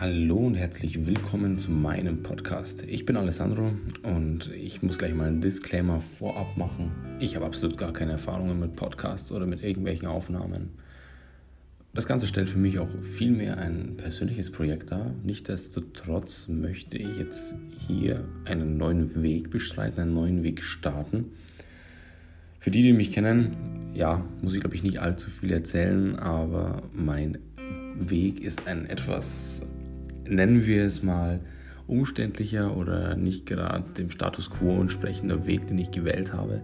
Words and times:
Hallo 0.00 0.38
und 0.38 0.54
herzlich 0.54 1.04
willkommen 1.04 1.58
zu 1.58 1.70
meinem 1.70 2.22
Podcast. 2.22 2.84
Ich 2.84 3.04
bin 3.04 3.18
Alessandro 3.18 3.72
und 4.02 4.50
ich 4.50 4.82
muss 4.82 4.96
gleich 4.96 5.12
mal 5.12 5.28
einen 5.28 5.42
Disclaimer 5.42 6.00
vorab 6.00 6.56
machen. 6.56 6.90
Ich 7.20 7.36
habe 7.36 7.44
absolut 7.44 7.76
gar 7.76 7.92
keine 7.92 8.12
Erfahrungen 8.12 8.58
mit 8.58 8.76
Podcasts 8.76 9.30
oder 9.30 9.44
mit 9.44 9.62
irgendwelchen 9.62 10.08
Aufnahmen. 10.08 10.70
Das 11.92 12.06
Ganze 12.06 12.26
stellt 12.26 12.48
für 12.48 12.58
mich 12.58 12.78
auch 12.78 12.88
vielmehr 13.02 13.58
ein 13.58 13.98
persönliches 13.98 14.50
Projekt 14.50 14.90
dar. 14.90 15.12
Nichtsdestotrotz 15.22 16.48
möchte 16.48 16.96
ich 16.96 17.18
jetzt 17.18 17.56
hier 17.86 18.26
einen 18.46 18.78
neuen 18.78 19.22
Weg 19.22 19.50
bestreiten, 19.50 20.00
einen 20.00 20.14
neuen 20.14 20.42
Weg 20.42 20.62
starten. 20.62 21.26
Für 22.58 22.70
die, 22.70 22.82
die 22.82 22.94
mich 22.94 23.12
kennen, 23.12 23.92
ja, 23.92 24.24
muss 24.40 24.54
ich 24.54 24.60
glaube 24.60 24.76
ich 24.76 24.82
nicht 24.82 25.02
allzu 25.02 25.28
viel 25.28 25.52
erzählen, 25.52 26.16
aber 26.16 26.84
mein 26.94 27.36
Weg 27.96 28.40
ist 28.40 28.66
ein 28.66 28.86
etwas 28.86 29.66
nennen 30.30 30.66
wir 30.66 30.84
es 30.84 31.02
mal, 31.02 31.40
umständlicher 31.86 32.76
oder 32.76 33.16
nicht 33.16 33.46
gerade 33.46 33.84
dem 33.98 34.10
Status 34.10 34.48
quo 34.48 34.80
entsprechender 34.80 35.46
Weg, 35.46 35.66
den 35.66 35.78
ich 35.78 35.90
gewählt 35.90 36.32
habe. 36.32 36.62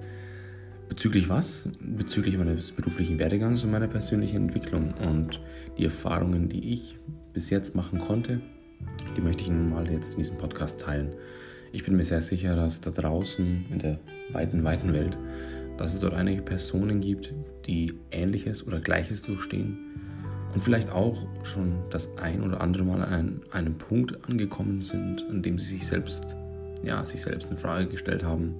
Bezüglich 0.88 1.28
was? 1.28 1.68
Bezüglich 1.80 2.38
meines 2.38 2.70
beruflichen 2.70 3.18
Werdegangs 3.18 3.64
und 3.64 3.72
meiner 3.72 3.88
persönlichen 3.88 4.36
Entwicklung 4.36 4.94
und 4.94 5.40
die 5.78 5.84
Erfahrungen, 5.84 6.48
die 6.48 6.72
ich 6.72 6.96
bis 7.32 7.50
jetzt 7.50 7.74
machen 7.74 7.98
konnte, 7.98 8.40
die 9.16 9.20
möchte 9.20 9.42
ich 9.42 9.50
nun 9.50 9.70
mal 9.70 9.90
jetzt 9.90 10.12
in 10.12 10.20
diesem 10.20 10.38
Podcast 10.38 10.80
teilen. 10.80 11.14
Ich 11.72 11.84
bin 11.84 11.96
mir 11.96 12.04
sehr 12.04 12.22
sicher, 12.22 12.54
dass 12.54 12.80
da 12.80 12.90
draußen 12.90 13.66
in 13.68 13.78
der 13.80 13.98
weiten, 14.32 14.62
weiten 14.62 14.92
Welt, 14.92 15.18
dass 15.76 15.92
es 15.92 16.00
dort 16.00 16.14
einige 16.14 16.42
Personen 16.42 17.00
gibt, 17.00 17.34
die 17.66 17.94
Ähnliches 18.12 18.64
oder 18.64 18.80
Gleiches 18.80 19.22
durchstehen 19.22 19.85
und 20.56 20.62
vielleicht 20.62 20.90
auch 20.90 21.18
schon 21.42 21.74
das 21.90 22.16
ein 22.16 22.42
oder 22.42 22.62
andere 22.62 22.82
Mal 22.82 23.02
an 23.02 23.42
einem 23.50 23.74
Punkt 23.74 24.24
angekommen 24.26 24.80
sind, 24.80 25.22
an 25.28 25.42
dem 25.42 25.58
sie 25.58 25.74
sich 25.74 25.86
selbst, 25.86 26.34
ja, 26.82 27.04
sich 27.04 27.20
selbst 27.20 27.48
eine 27.48 27.58
Frage 27.58 27.88
gestellt 27.88 28.24
haben 28.24 28.54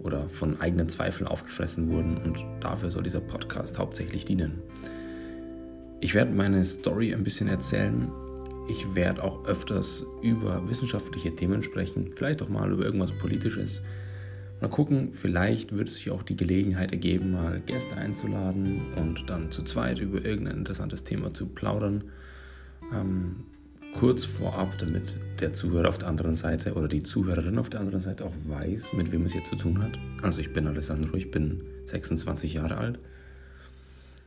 oder 0.00 0.28
von 0.28 0.60
eigenen 0.60 0.88
Zweifeln 0.88 1.28
aufgefressen 1.28 1.90
wurden 1.90 2.16
und 2.16 2.44
dafür 2.58 2.90
soll 2.90 3.04
dieser 3.04 3.20
Podcast 3.20 3.78
hauptsächlich 3.78 4.24
dienen. 4.24 4.60
Ich 6.00 6.12
werde 6.12 6.32
meine 6.32 6.64
Story 6.64 7.14
ein 7.14 7.22
bisschen 7.22 7.46
erzählen. 7.46 8.10
Ich 8.68 8.96
werde 8.96 9.22
auch 9.22 9.46
öfters 9.46 10.04
über 10.22 10.68
wissenschaftliche 10.68 11.36
Themen 11.36 11.62
sprechen, 11.62 12.10
vielleicht 12.16 12.42
auch 12.42 12.48
mal 12.48 12.72
über 12.72 12.84
irgendwas 12.84 13.12
Politisches. 13.12 13.80
Mal 14.60 14.68
gucken, 14.68 15.10
vielleicht 15.12 15.76
wird 15.76 15.90
sich 15.90 16.10
auch 16.10 16.22
die 16.22 16.36
Gelegenheit 16.36 16.92
ergeben, 16.92 17.32
mal 17.32 17.60
Gäste 17.60 17.94
einzuladen 17.96 18.80
und 18.96 19.28
dann 19.28 19.50
zu 19.50 19.62
zweit 19.62 20.00
über 20.00 20.24
irgendein 20.24 20.58
interessantes 20.58 21.04
Thema 21.04 21.34
zu 21.34 21.46
plaudern. 21.46 22.04
Ähm, 22.92 23.44
kurz 23.92 24.24
vorab, 24.24 24.78
damit 24.78 25.16
der 25.40 25.52
Zuhörer 25.52 25.88
auf 25.88 25.98
der 25.98 26.08
anderen 26.08 26.34
Seite 26.34 26.74
oder 26.74 26.88
die 26.88 27.02
Zuhörerin 27.02 27.58
auf 27.58 27.68
der 27.68 27.80
anderen 27.80 28.00
Seite 28.00 28.24
auch 28.24 28.34
weiß, 28.46 28.94
mit 28.94 29.12
wem 29.12 29.26
es 29.26 29.32
hier 29.32 29.44
zu 29.44 29.56
tun 29.56 29.82
hat. 29.82 29.98
Also 30.22 30.40
ich 30.40 30.52
bin 30.52 30.66
Alessandro, 30.66 31.16
ich 31.16 31.30
bin 31.30 31.62
26 31.84 32.54
Jahre 32.54 32.78
alt 32.78 32.98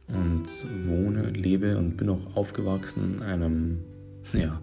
und 0.08 0.48
wohne, 0.86 1.30
lebe 1.32 1.78
und 1.78 1.98
bin 1.98 2.10
auch 2.10 2.36
aufgewachsen 2.36 3.16
in 3.18 3.24
einem 3.24 3.80
ja, 4.34 4.62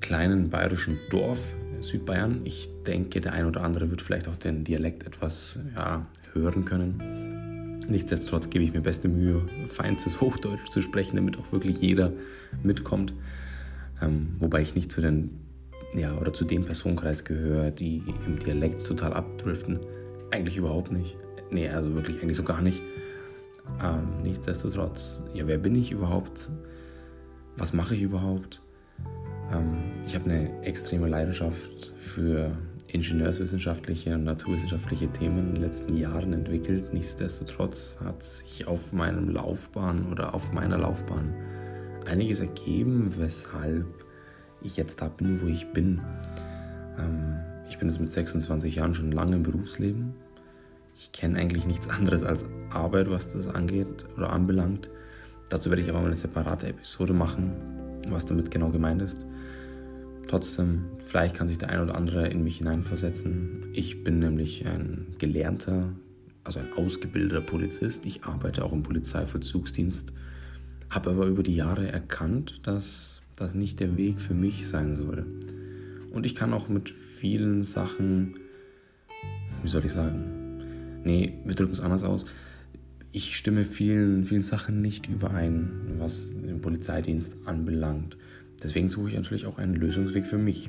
kleinen 0.00 0.50
bayerischen 0.50 0.98
Dorf 1.10 1.52
Südbayern. 1.88 2.40
Ich 2.44 2.68
denke, 2.86 3.20
der 3.20 3.32
ein 3.32 3.46
oder 3.46 3.62
andere 3.62 3.90
wird 3.90 4.02
vielleicht 4.02 4.28
auch 4.28 4.36
den 4.36 4.64
Dialekt 4.64 5.06
etwas 5.06 5.58
ja, 5.76 6.06
hören 6.32 6.64
können. 6.64 7.80
Nichtsdestotrotz 7.88 8.50
gebe 8.50 8.64
ich 8.64 8.72
mir 8.72 8.80
beste 8.80 9.08
Mühe, 9.08 9.42
feinstes 9.66 10.20
Hochdeutsch 10.20 10.70
zu 10.70 10.80
sprechen, 10.80 11.16
damit 11.16 11.38
auch 11.38 11.52
wirklich 11.52 11.80
jeder 11.80 12.12
mitkommt. 12.62 13.12
Ähm, 14.00 14.36
wobei 14.38 14.62
ich 14.62 14.74
nicht 14.74 14.90
zu 14.90 15.00
den 15.00 15.30
ja, 15.94 16.16
oder 16.16 16.32
zu 16.32 16.44
dem 16.44 16.64
Personenkreis 16.64 17.24
gehöre, 17.24 17.70
die 17.70 18.02
im 18.26 18.38
Dialekt 18.38 18.84
total 18.84 19.12
abdriften. 19.12 19.78
Eigentlich 20.30 20.56
überhaupt 20.56 20.90
nicht. 20.90 21.16
Nee, 21.50 21.68
also 21.68 21.94
wirklich 21.94 22.20
eigentlich 22.20 22.36
so 22.36 22.42
gar 22.42 22.60
nicht. 22.60 22.82
Ähm, 23.82 24.22
nichtsdestotrotz, 24.22 25.22
ja, 25.34 25.46
wer 25.46 25.58
bin 25.58 25.74
ich 25.76 25.92
überhaupt? 25.92 26.50
Was 27.56 27.72
mache 27.72 27.94
ich 27.94 28.02
überhaupt? 28.02 28.60
Ähm, 29.52 29.76
ich 30.06 30.14
habe 30.14 30.30
eine 30.30 30.62
extreme 30.62 31.08
Leidenschaft 31.08 31.92
für 31.98 32.56
ingenieurswissenschaftliche 32.94 34.14
und 34.14 34.24
naturwissenschaftliche 34.24 35.08
Themen 35.08 35.38
in 35.38 35.54
den 35.54 35.62
letzten 35.62 35.96
Jahren 35.96 36.32
entwickelt. 36.32 36.92
Nichtsdestotrotz 36.92 37.98
hat 38.04 38.22
sich 38.22 38.68
auf 38.68 38.92
meinem 38.92 39.28
Laufbahn 39.28 40.12
oder 40.12 40.32
auf 40.34 40.52
meiner 40.52 40.78
Laufbahn 40.78 41.34
einiges 42.06 42.40
ergeben, 42.40 43.14
weshalb 43.18 43.86
ich 44.62 44.76
jetzt 44.76 45.02
da 45.02 45.08
bin, 45.08 45.42
wo 45.42 45.46
ich 45.46 45.66
bin. 45.72 46.00
Ähm, 46.98 47.40
ich 47.68 47.78
bin 47.78 47.88
jetzt 47.88 48.00
mit 48.00 48.12
26 48.12 48.76
Jahren 48.76 48.94
schon 48.94 49.10
lange 49.10 49.36
im 49.36 49.42
Berufsleben. 49.42 50.14
Ich 50.96 51.10
kenne 51.10 51.38
eigentlich 51.38 51.66
nichts 51.66 51.88
anderes 51.88 52.22
als 52.22 52.46
Arbeit, 52.70 53.10
was 53.10 53.32
das 53.32 53.48
angeht 53.48 54.06
oder 54.16 54.30
anbelangt. 54.30 54.88
Dazu 55.48 55.70
werde 55.70 55.82
ich 55.82 55.88
aber 55.90 55.98
mal 55.98 56.06
eine 56.06 56.16
separate 56.16 56.68
Episode 56.68 57.12
machen, 57.12 57.52
was 58.10 58.26
damit 58.26 58.50
genau 58.50 58.70
gemeint 58.70 59.02
ist. 59.02 59.26
Trotzdem, 60.26 60.86
vielleicht 60.98 61.36
kann 61.36 61.48
sich 61.48 61.58
der 61.58 61.70
ein 61.70 61.80
oder 61.80 61.94
andere 61.94 62.28
in 62.28 62.42
mich 62.42 62.58
hineinversetzen. 62.58 63.66
Ich 63.74 64.04
bin 64.04 64.18
nämlich 64.18 64.66
ein 64.66 65.14
gelernter, 65.18 65.90
also 66.44 66.60
ein 66.60 66.72
ausgebildeter 66.76 67.40
Polizist. 67.40 68.06
Ich 68.06 68.24
arbeite 68.24 68.64
auch 68.64 68.72
im 68.72 68.82
Polizeivollzugsdienst, 68.82 70.12
habe 70.90 71.10
aber 71.10 71.26
über 71.26 71.42
die 71.42 71.54
Jahre 71.54 71.90
erkannt, 71.90 72.60
dass 72.64 73.22
das 73.36 73.54
nicht 73.54 73.80
der 73.80 73.96
Weg 73.96 74.20
für 74.20 74.34
mich 74.34 74.66
sein 74.66 74.94
soll. 74.94 75.26
Und 76.12 76.24
ich 76.26 76.34
kann 76.34 76.54
auch 76.54 76.68
mit 76.68 76.90
vielen 76.90 77.62
Sachen, 77.62 78.36
wie 79.62 79.68
soll 79.68 79.84
ich 79.84 79.92
sagen, 79.92 81.02
nee, 81.04 81.34
wir 81.44 81.54
drücken 81.54 81.72
es 81.72 81.80
anders 81.80 82.04
aus. 82.04 82.24
Ich 83.16 83.36
stimme 83.36 83.64
vielen, 83.64 84.24
vielen 84.24 84.42
Sachen 84.42 84.82
nicht 84.82 85.08
überein, 85.08 85.70
was 85.98 86.34
den 86.34 86.60
Polizeidienst 86.60 87.36
anbelangt. 87.46 88.16
Deswegen 88.60 88.88
suche 88.88 89.10
ich 89.10 89.14
natürlich 89.14 89.46
auch 89.46 89.56
einen 89.56 89.76
Lösungsweg 89.76 90.26
für 90.26 90.36
mich. 90.36 90.68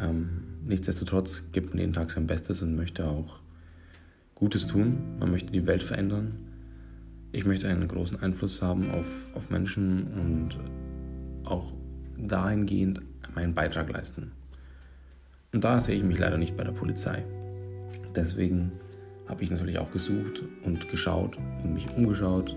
Ähm, 0.00 0.30
nichtsdestotrotz 0.66 1.44
gibt 1.52 1.68
man 1.68 1.78
jeden 1.78 1.92
Tag 1.92 2.10
sein 2.10 2.26
Bestes 2.26 2.60
und 2.60 2.74
möchte 2.74 3.06
auch 3.06 3.38
Gutes 4.34 4.66
tun. 4.66 4.98
Man 5.20 5.30
möchte 5.30 5.52
die 5.52 5.64
Welt 5.64 5.84
verändern. 5.84 6.38
Ich 7.30 7.44
möchte 7.44 7.68
einen 7.68 7.86
großen 7.86 8.18
Einfluss 8.18 8.60
haben 8.60 8.90
auf, 8.90 9.28
auf 9.34 9.48
Menschen 9.48 10.08
und 10.08 10.58
auch 11.48 11.72
dahingehend 12.18 13.00
meinen 13.36 13.54
Beitrag 13.54 13.92
leisten. 13.92 14.32
Und 15.52 15.62
da 15.62 15.80
sehe 15.80 15.94
ich 15.94 16.02
mich 16.02 16.18
leider 16.18 16.36
nicht 16.36 16.56
bei 16.56 16.64
der 16.64 16.72
Polizei. 16.72 17.22
Deswegen 18.16 18.72
habe 19.26 19.42
ich 19.42 19.50
natürlich 19.50 19.78
auch 19.78 19.90
gesucht 19.90 20.42
und 20.64 20.88
geschaut 20.88 21.38
und 21.62 21.74
mich 21.74 21.88
umgeschaut, 21.96 22.54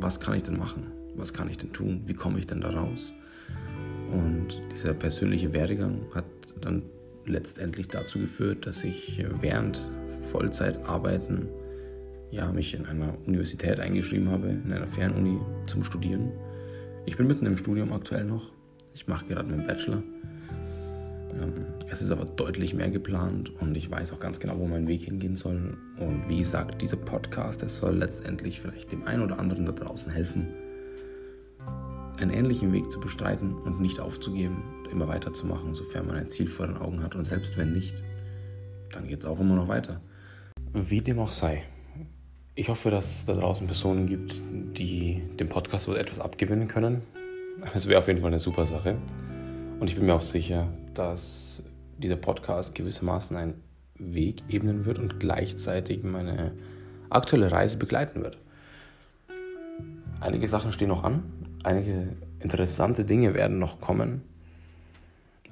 was 0.00 0.20
kann 0.20 0.34
ich 0.34 0.42
denn 0.42 0.58
machen? 0.58 0.86
Was 1.16 1.32
kann 1.32 1.48
ich 1.48 1.58
denn 1.58 1.72
tun? 1.72 2.02
Wie 2.06 2.14
komme 2.14 2.38
ich 2.38 2.46
denn 2.46 2.60
da 2.60 2.70
raus? 2.70 3.12
Und 4.12 4.60
dieser 4.72 4.94
persönliche 4.94 5.52
Werdegang 5.52 6.02
hat 6.14 6.24
dann 6.60 6.82
letztendlich 7.26 7.88
dazu 7.88 8.18
geführt, 8.18 8.66
dass 8.66 8.84
ich 8.84 9.24
während 9.40 9.80
Vollzeitarbeiten 10.30 11.48
ja, 12.30 12.50
mich 12.50 12.74
in 12.74 12.86
einer 12.86 13.16
Universität 13.26 13.80
eingeschrieben 13.80 14.28
habe, 14.28 14.48
in 14.48 14.72
einer 14.72 14.88
Fernuni 14.88 15.38
zum 15.66 15.84
Studieren. 15.84 16.32
Ich 17.06 17.16
bin 17.16 17.26
mitten 17.26 17.46
im 17.46 17.56
Studium 17.56 17.92
aktuell 17.92 18.24
noch. 18.24 18.50
Ich 18.92 19.06
mache 19.06 19.26
gerade 19.26 19.48
meinen 19.48 19.66
Bachelor. 19.66 20.02
Ähm, 21.40 21.66
es 21.90 22.02
ist 22.02 22.10
aber 22.10 22.24
deutlich 22.24 22.74
mehr 22.74 22.90
geplant 22.90 23.52
und 23.60 23.76
ich 23.76 23.90
weiß 23.90 24.12
auch 24.12 24.20
ganz 24.20 24.40
genau, 24.40 24.58
wo 24.58 24.66
mein 24.66 24.88
Weg 24.88 25.02
hingehen 25.02 25.36
soll. 25.36 25.76
Und 25.98 26.28
wie 26.28 26.38
gesagt, 26.38 26.82
dieser 26.82 26.96
Podcast, 26.96 27.62
der 27.62 27.68
soll 27.68 27.96
letztendlich 27.96 28.60
vielleicht 28.60 28.92
dem 28.92 29.04
einen 29.04 29.22
oder 29.22 29.38
anderen 29.38 29.66
da 29.66 29.72
draußen 29.72 30.10
helfen, 30.10 30.48
einen 32.18 32.30
ähnlichen 32.30 32.72
Weg 32.72 32.90
zu 32.90 33.00
bestreiten 33.00 33.54
und 33.54 33.80
nicht 33.80 34.00
aufzugeben 34.00 34.62
und 34.78 34.90
immer 34.90 35.08
weiterzumachen, 35.08 35.74
sofern 35.74 36.06
man 36.06 36.16
ein 36.16 36.28
Ziel 36.28 36.46
vor 36.46 36.66
den 36.66 36.76
Augen 36.76 37.02
hat. 37.02 37.14
Und 37.14 37.24
selbst 37.24 37.56
wenn 37.58 37.72
nicht, 37.72 38.02
dann 38.92 39.08
geht 39.08 39.20
es 39.20 39.26
auch 39.26 39.40
immer 39.40 39.56
noch 39.56 39.68
weiter. 39.68 40.00
Wie 40.72 41.00
dem 41.00 41.18
auch 41.18 41.30
sei. 41.30 41.64
Ich 42.56 42.68
hoffe, 42.68 42.90
dass 42.90 43.18
es 43.18 43.26
da 43.26 43.34
draußen 43.34 43.66
Personen 43.66 44.06
gibt, 44.06 44.40
die 44.78 45.22
dem 45.40 45.48
Podcast 45.48 45.88
etwas 45.88 46.20
abgewinnen 46.20 46.68
können. 46.68 47.02
Es 47.74 47.88
wäre 47.88 47.98
auf 47.98 48.06
jeden 48.06 48.20
Fall 48.20 48.28
eine 48.28 48.38
super 48.38 48.66
Sache. 48.66 48.96
Und 49.80 49.90
ich 49.90 49.96
bin 49.96 50.06
mir 50.06 50.14
auch 50.14 50.22
sicher, 50.22 50.68
dass 50.94 51.62
dieser 51.98 52.16
Podcast 52.16 52.74
gewissermaßen 52.74 53.36
einen 53.36 53.62
Weg 53.98 54.42
ebnen 54.48 54.84
wird 54.84 54.98
und 54.98 55.20
gleichzeitig 55.20 56.02
meine 56.02 56.52
aktuelle 57.10 57.52
Reise 57.52 57.76
begleiten 57.76 58.22
wird. 58.22 58.38
Einige 60.20 60.48
Sachen 60.48 60.72
stehen 60.72 60.88
noch 60.88 61.04
an, 61.04 61.22
einige 61.62 62.16
interessante 62.40 63.04
Dinge 63.04 63.34
werden 63.34 63.58
noch 63.58 63.80
kommen. 63.80 64.22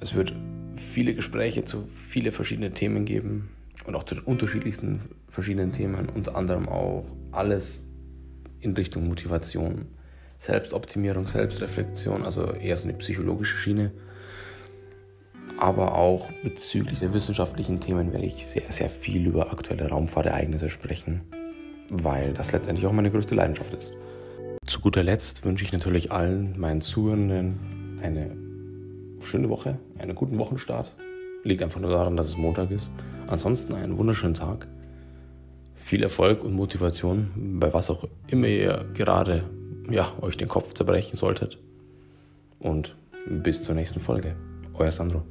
Es 0.00 0.14
wird 0.14 0.34
viele 0.76 1.14
Gespräche 1.14 1.64
zu 1.64 1.86
viele 1.86 2.32
verschiedene 2.32 2.72
Themen 2.72 3.04
geben 3.04 3.50
und 3.86 3.94
auch 3.94 4.04
zu 4.04 4.14
den 4.14 4.24
unterschiedlichsten 4.24 5.00
verschiedenen 5.28 5.72
Themen, 5.72 6.08
unter 6.08 6.36
anderem 6.36 6.68
auch 6.68 7.04
alles 7.32 7.88
in 8.60 8.74
Richtung 8.74 9.08
Motivation, 9.08 9.86
Selbstoptimierung, 10.38 11.26
Selbstreflexion, 11.26 12.24
also 12.24 12.52
eher 12.52 12.76
so 12.76 12.88
eine 12.88 12.98
psychologische 12.98 13.56
Schiene. 13.56 13.92
Aber 15.62 15.94
auch 15.94 16.32
bezüglich 16.42 16.98
der 16.98 17.14
wissenschaftlichen 17.14 17.78
Themen 17.78 18.12
werde 18.12 18.26
ich 18.26 18.44
sehr, 18.44 18.72
sehr 18.72 18.90
viel 18.90 19.24
über 19.28 19.52
aktuelle 19.52 19.88
Raumfahrtereignisse 19.88 20.68
sprechen, 20.68 21.20
weil 21.88 22.32
das 22.32 22.50
letztendlich 22.50 22.84
auch 22.84 22.90
meine 22.90 23.12
größte 23.12 23.36
Leidenschaft 23.36 23.72
ist. 23.72 23.94
Zu 24.66 24.80
guter 24.80 25.04
Letzt 25.04 25.44
wünsche 25.44 25.64
ich 25.64 25.72
natürlich 25.72 26.10
allen 26.10 26.58
meinen 26.58 26.80
Zuhörenden 26.80 28.00
eine 28.02 28.36
schöne 29.24 29.50
Woche, 29.50 29.78
einen 29.98 30.16
guten 30.16 30.36
Wochenstart. 30.40 30.96
Liegt 31.44 31.62
einfach 31.62 31.78
nur 31.78 31.92
daran, 31.92 32.16
dass 32.16 32.26
es 32.26 32.36
Montag 32.36 32.72
ist. 32.72 32.90
Ansonsten 33.28 33.72
einen 33.74 33.98
wunderschönen 33.98 34.34
Tag. 34.34 34.66
Viel 35.76 36.02
Erfolg 36.02 36.42
und 36.42 36.54
Motivation 36.54 37.58
bei 37.60 37.72
was 37.72 37.88
auch 37.88 38.08
immer 38.26 38.48
ihr 38.48 38.84
gerade 38.94 39.44
ja, 39.88 40.12
euch 40.22 40.36
den 40.36 40.48
Kopf 40.48 40.74
zerbrechen 40.74 41.14
solltet. 41.14 41.60
Und 42.58 42.96
bis 43.28 43.62
zur 43.62 43.76
nächsten 43.76 44.00
Folge. 44.00 44.34
Euer 44.74 44.90
Sandro. 44.90 45.22